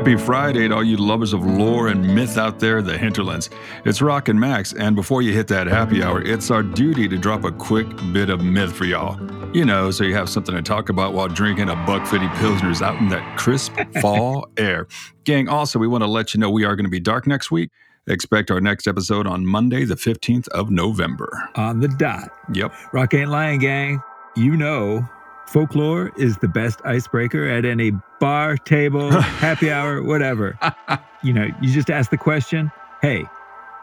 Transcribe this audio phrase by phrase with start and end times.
[0.00, 3.50] Happy Friday to all you lovers of lore and myth out there in the hinterlands.
[3.84, 7.18] It's Rock and Max, and before you hit that happy hour, it's our duty to
[7.18, 9.20] drop a quick bit of myth for y'all.
[9.54, 12.80] You know, so you have something to talk about while drinking a buck fifty pilsners
[12.80, 14.86] out in that crisp fall air.
[15.24, 17.50] Gang, also, we want to let you know we are going to be dark next
[17.50, 17.70] week.
[18.06, 21.30] Expect our next episode on Monday, the 15th of November.
[21.56, 22.30] On the dot.
[22.54, 22.72] Yep.
[22.94, 24.02] Rock Ain't Lying Gang,
[24.34, 25.06] you know
[25.50, 30.58] folklore is the best icebreaker at any bar, table, happy hour, whatever.
[31.22, 32.70] you know, you just ask the question,
[33.02, 33.24] hey,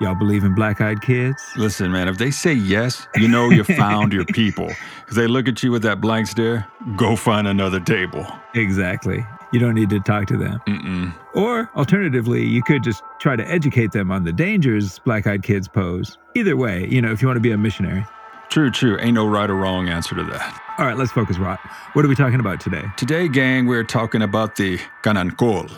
[0.00, 1.42] y'all believe in black eyed kids?
[1.56, 4.68] Listen, man, if they say yes, you know you found your people.
[5.08, 8.26] If they look at you with that blank stare, go find another table.
[8.54, 9.26] Exactly.
[9.52, 10.60] You don't need to talk to them.
[10.68, 11.14] Mm-mm.
[11.34, 15.66] Or alternatively, you could just try to educate them on the dangers black eyed kids
[15.66, 16.18] pose.
[16.34, 18.06] Either way, you know, if you want to be a missionary.
[18.50, 18.98] True, true.
[19.00, 20.62] Ain't no right or wrong answer to that.
[20.78, 21.60] All right, let's focus, Rock.
[21.92, 22.84] What are we talking about today?
[22.96, 25.70] Today, gang, we're talking about the Kanankol.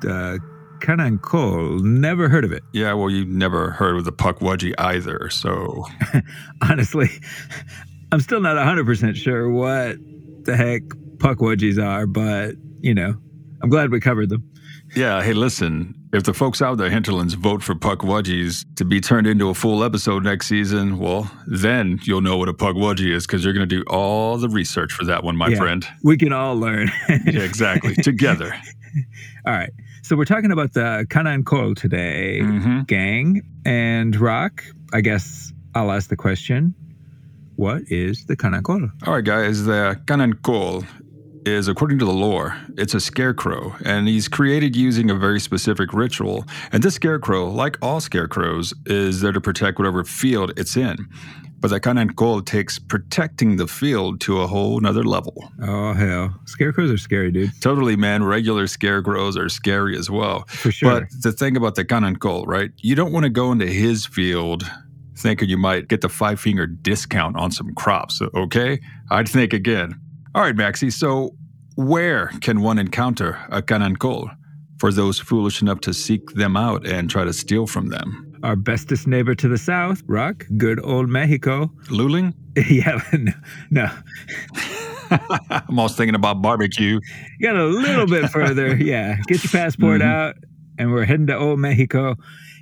[0.00, 0.40] The
[0.78, 1.82] Kanankol.
[1.82, 2.62] Never heard of it.
[2.72, 5.84] Yeah, well, you never heard of the Pukwudgie either, so.
[6.62, 7.08] Honestly,
[8.12, 9.96] I'm still not 100% sure what
[10.44, 10.82] the heck
[11.18, 13.14] Pukwudgies are, but, you know,
[13.62, 14.48] I'm glad we covered them.
[14.94, 19.26] Yeah, hey, listen, if the folks out there, hinterlands, vote for Pukwudgies to be turned
[19.26, 23.44] into a full episode next season, well, then you'll know what a Pukwudgie is because
[23.44, 25.86] you're going to do all the research for that one, my Yeah, friend.
[26.02, 26.90] We can all learn.
[27.08, 27.94] Yeah, exactly.
[27.96, 28.54] Together.
[29.46, 29.70] all right.
[30.02, 33.42] So we're talking about the Kanankol today, hmm gang.
[33.64, 34.62] And Rock,
[34.92, 36.74] I guess I'll ask the question
[37.56, 38.90] what is the Kanankol?
[39.06, 40.86] All right, guys, the Kanankol
[41.46, 45.92] is, according to the lore, it's a scarecrow, and he's created using a very specific
[45.92, 46.44] ritual.
[46.72, 51.08] And this scarecrow, like all scarecrows, is there to protect whatever field it's in.
[51.58, 55.50] But the Kanankol takes protecting the field to a whole nother level.
[55.62, 56.38] Oh, hell.
[56.44, 57.50] Scarecrows are scary, dude.
[57.62, 58.24] Totally, man.
[58.24, 60.44] Regular scarecrows are scary as well.
[60.48, 61.00] For sure.
[61.00, 62.72] But the thing about the Kanankol, right?
[62.78, 64.70] You don't want to go into his field
[65.16, 68.78] thinking you might get the five finger discount on some crops, okay?
[69.10, 69.98] I'd think again.
[70.36, 71.34] All right, Maxie, so
[71.76, 74.28] where can one encounter a Kanankol
[74.78, 78.38] for those foolish enough to seek them out and try to steal from them?
[78.42, 81.70] Our bestest neighbor to the south, Rock, good old Mexico.
[81.86, 82.34] Luling?
[82.68, 83.32] yeah, no,
[83.70, 83.90] no.
[85.10, 87.00] I'm almost thinking about barbecue.
[87.38, 88.76] You got a little bit further.
[88.86, 90.04] Yeah, get your passport Mhm.
[90.04, 90.34] out,
[90.78, 92.14] and we're heading to old Mexico.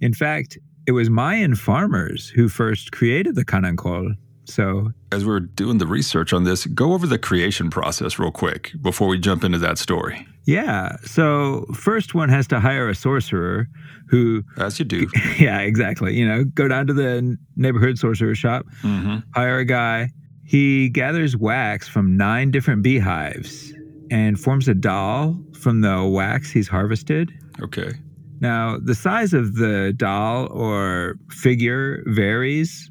[0.00, 0.58] In fact,
[0.88, 4.16] it was Mayan farmers who first created the Kanankol.
[4.50, 8.72] So, As we're doing the research on this, go over the creation process real quick
[8.82, 10.26] before we jump into that story.
[10.46, 10.96] yeah.
[11.04, 13.68] So, first one has to hire a sorcerer
[14.08, 15.06] who, As you do.
[15.38, 16.14] yeah, exactly.
[16.18, 20.08] You know, go down to the neighborhood sorcerer shop, hmm hire a guy.
[20.44, 23.72] He gathers wax from nine different beehives
[24.10, 27.30] and forms a doll from the wax he's harvested.
[27.62, 27.92] Okay.
[28.40, 32.90] Now, the size of the doll or figure varies.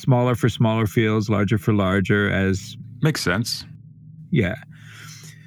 [0.00, 3.64] Smaller for smaller fields, larger for larger, as Makes sense.
[4.30, 4.54] yeah.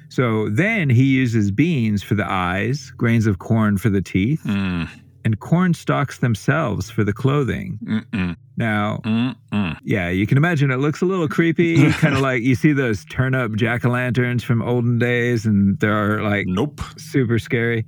[0.08, 4.88] So then he uses beans for the eyes, grains of corn for the teeth, Mm,
[5.24, 7.78] and corn stalks themselves for the clothing.
[7.84, 9.76] mm-mm, Now, mm-mm.
[9.82, 13.04] yeah, you can imagine it looks a little creepy, kind of like you see those
[13.06, 16.80] turn up jack o' lanterns from olden days, and they're like Nope.
[16.96, 17.84] super scary.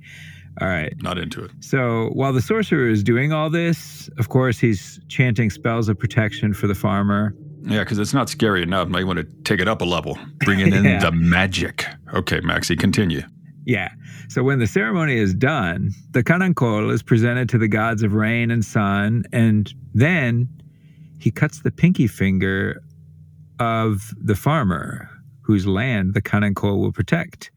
[0.59, 0.93] All right.
[1.01, 1.51] Not into it.
[1.59, 6.53] So while the sorcerer is doing all this, of course, he's chanting spells of protection
[6.53, 7.35] for the farmer.
[7.63, 8.87] Yeah, because it's not scary enough.
[8.87, 10.99] Now you want to take it up a level, bringing in Yeah.
[10.99, 11.85] the magic.
[12.13, 13.21] Okay, Maxie, continue.
[13.65, 13.89] Yeah.
[14.29, 18.49] So when the ceremony is done, the kanankol is presented to the gods of rain
[18.51, 20.47] and sun, and then
[21.19, 22.81] he cuts the pinky finger
[23.59, 25.09] of the farmer
[25.41, 27.51] whose land the kanankol will protect.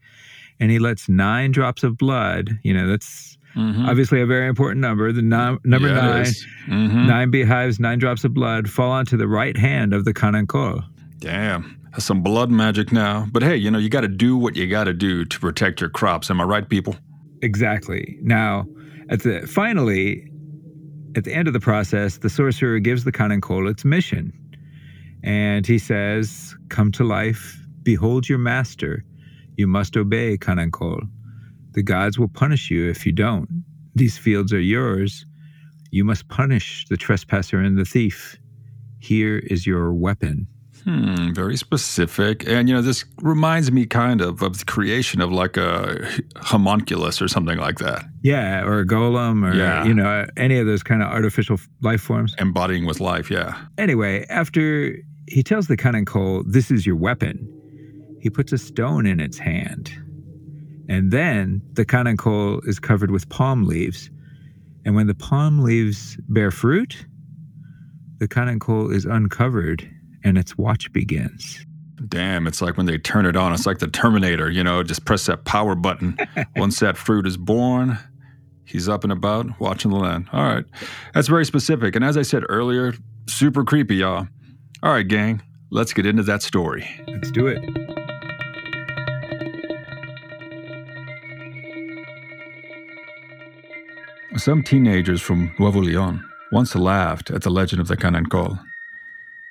[0.60, 3.88] And he lets nine drops of blood, you know, that's Mhm.
[3.88, 6.46] obviously a very important number, the num- number Yeah, nine, is.
[6.68, 7.06] Mhm.
[7.06, 10.84] nine beehives, nine drops of blood fall onto the right hand of the kanankol.
[11.18, 11.76] Damn.
[11.92, 13.26] That's some blood magic now.
[13.32, 15.80] But hey, you know, you got to do what you got to do to protect
[15.80, 16.30] your crops.
[16.30, 16.94] Am I right, people?
[17.42, 18.16] Exactly.
[18.22, 18.66] Now,
[19.08, 20.30] at the finally,
[21.16, 24.32] at the end of the process, the sorcerer gives the Kanankol its mission.
[25.24, 29.04] And he says, Come to life, behold your master.
[29.56, 31.00] You must obey Kanankol.
[31.72, 33.48] The gods will punish you if you don't.
[33.94, 35.24] These fields are yours.
[35.90, 38.36] You must punish the trespasser and the thief.
[39.00, 40.46] Here is your weapon.
[40.84, 42.46] Hmm, very specific.
[42.48, 47.20] And, you know, this reminds me kind of of the creation of like a homunculus
[47.20, 49.84] or something like that, Yeah, or a golem, or, Yeah.
[49.84, 52.34] you know, any of those kind of artificial life forms.
[52.38, 53.30] embodying with life.
[53.30, 53.58] Yeah.
[53.76, 54.96] Anyway, after
[55.28, 57.46] he tells the Kanankol, This is your weapon,
[58.20, 59.92] he puts a stone in its hand.
[60.88, 64.10] And then the canancol is covered with palm leaves.
[64.84, 67.06] And when the palm leaves bear fruit,
[68.18, 69.88] the canancol is uncovered
[70.24, 71.64] and its watch begins.
[72.08, 75.04] Damn, it's like when they turn it on, it's like the Terminator, you know, just
[75.04, 76.18] press that power button.
[76.56, 77.98] Once that fruit is born,
[78.64, 80.28] he's up and about watching the land.
[80.32, 80.64] All right.
[81.14, 81.94] That's very specific.
[81.94, 82.94] And as I said earlier,
[83.28, 84.26] super creepy, y'all.
[84.82, 86.88] All right, gang, let's get into that story.
[87.06, 87.89] Let's do it.
[94.36, 98.58] Some teenagers from Nuevo Leon once laughed at the legend of the Canancol.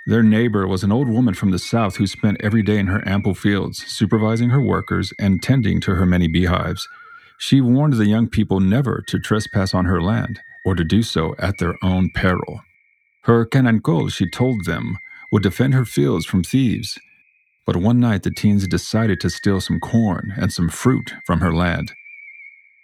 [0.08, 3.08] Their neighbor was an old woman from the south who spent every day in her
[3.08, 6.88] ample fields, supervising her workers and tending to her many beehives.
[7.40, 11.36] She warned the young people never to trespass on her land, or to do so
[11.40, 12.62] at their own peril.
[13.24, 15.00] Her canancol, she told them,
[15.32, 17.00] would defend her fields from thieves.
[17.66, 21.54] But one night the teens decided to steal some corn and some fruit from her
[21.54, 21.94] land.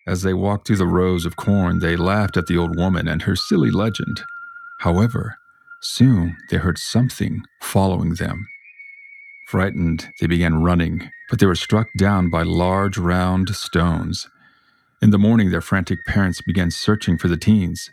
[0.08, 3.24] As they walked through the rows of corn, they laughed at the old woman and
[3.24, 4.24] her silly legend.
[4.80, 5.38] However,
[5.82, 8.48] soon they heard something following them.
[9.48, 14.28] Frightened, they began running, but they were struck down by large round stones.
[15.02, 17.90] In the morning, their frantic parents began searching for the teens.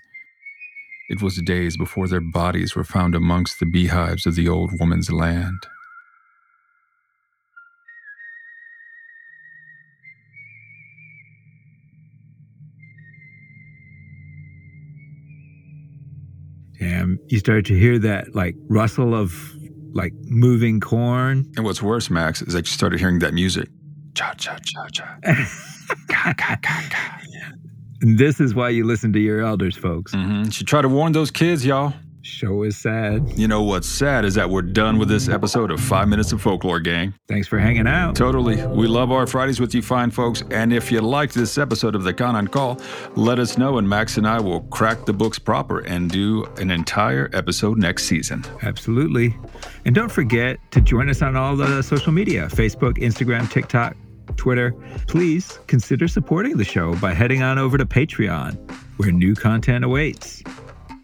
[1.09, 5.11] It was days before their bodies were found amongst the beehives of the old woman's
[5.13, 5.67] land.
[17.29, 19.33] You start to hear that like rustle of
[19.95, 21.51] like moving corn.
[21.57, 23.69] And what's worse, Max, is that you started hearing that music.
[24.15, 25.19] Cha cha cha cha.
[26.09, 27.19] Ka, ka, ka, ka.
[28.03, 30.13] And this is why you listen to your elders, folks.
[30.13, 30.51] Mm-hmm.
[30.51, 31.95] Should try to warn those kids, y'all.
[32.25, 33.37] Show is sad.
[33.37, 36.41] You know what's sad is that we're done with this episode of Five Minutes of
[36.41, 37.15] Folklore, gang.
[37.27, 38.15] Thanks for hanging out.
[38.15, 38.65] Totally.
[38.67, 40.45] We love our Fridays with you fine folks.
[40.53, 42.81] And if you liked this episode of the Canancol,
[43.17, 46.71] let us know, and Max and I will crack the books proper and do an
[46.71, 48.45] entire episode next season.
[48.63, 49.37] Absolutely.
[49.85, 53.97] And don't forget to join us on all the social media Facebook, Instagram, TikTok,
[54.37, 54.73] Twitter.
[55.09, 58.57] Please consider supporting the show by heading on over to Patreon,
[58.99, 60.45] where new content awaits.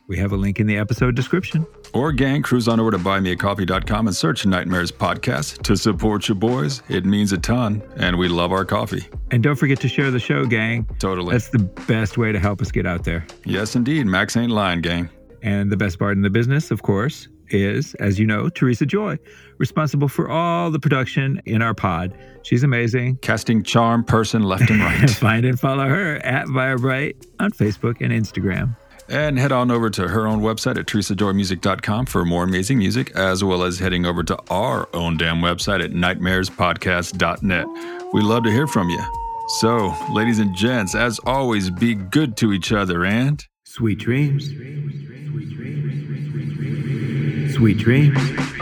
[0.09, 1.67] We have a link in the episode description.
[1.93, 6.83] Or, gang, cruise on over to buymeacoffee.com and search Nightmares Podcast to support your boys.
[6.89, 9.07] It means a ton, and we love our coffee.
[9.31, 10.89] And don't forget to share the show, gang.
[10.99, 11.33] Totally.
[11.33, 13.27] That's the best way to help us get out there.
[13.45, 14.07] yes, indeed.
[14.07, 15.11] Max ain't lying, gang.
[15.43, 19.19] And the best part in the business, of course, is, as you know, Teresa Joy,
[19.59, 22.17] responsible for all the production in our pod.
[22.45, 23.17] She's amazing.
[23.19, 25.11] Casting charm person left and right.
[25.11, 28.75] Find and follow her at Virebright on Facebook and Instagram.
[29.11, 33.43] And head on over to her own website at teresajoymusic.com for more amazing music, as
[33.43, 37.67] well as heading over to our own damn website at nightmarespodcast.net.
[38.13, 39.03] We love to hear from you.
[39.61, 44.49] So, ladies and gents, as always, be good to each other and Sweet dreams.
[47.55, 48.58] Sweet dreams.